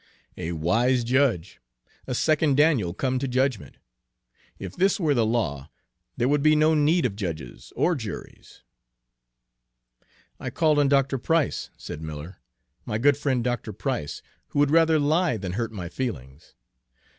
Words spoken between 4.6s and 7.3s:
this were the law, there would be no need of